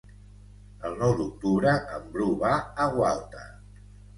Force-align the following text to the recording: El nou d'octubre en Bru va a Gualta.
El 0.89 0.95
nou 1.01 1.13
d'octubre 1.19 1.75
en 1.99 2.09
Bru 2.17 2.31
va 2.45 2.57
a 2.87 2.91
Gualta. 2.99 3.47